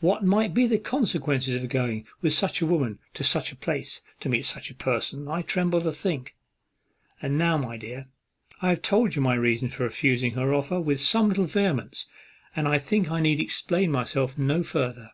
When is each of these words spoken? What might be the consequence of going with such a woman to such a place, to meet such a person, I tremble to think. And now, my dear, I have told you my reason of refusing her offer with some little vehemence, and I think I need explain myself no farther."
What 0.00 0.24
might 0.24 0.54
be 0.54 0.66
the 0.66 0.76
consequence 0.76 1.46
of 1.46 1.68
going 1.68 2.04
with 2.20 2.32
such 2.32 2.60
a 2.60 2.66
woman 2.66 2.98
to 3.14 3.22
such 3.22 3.52
a 3.52 3.56
place, 3.56 4.02
to 4.18 4.28
meet 4.28 4.44
such 4.44 4.72
a 4.72 4.74
person, 4.74 5.28
I 5.28 5.42
tremble 5.42 5.80
to 5.82 5.92
think. 5.92 6.34
And 7.22 7.38
now, 7.38 7.56
my 7.58 7.76
dear, 7.76 8.06
I 8.60 8.70
have 8.70 8.82
told 8.82 9.14
you 9.14 9.22
my 9.22 9.34
reason 9.34 9.68
of 9.68 9.78
refusing 9.78 10.32
her 10.32 10.52
offer 10.52 10.80
with 10.80 11.00
some 11.00 11.28
little 11.28 11.44
vehemence, 11.46 12.06
and 12.56 12.66
I 12.66 12.78
think 12.78 13.08
I 13.08 13.20
need 13.20 13.38
explain 13.40 13.92
myself 13.92 14.36
no 14.36 14.64
farther." 14.64 15.12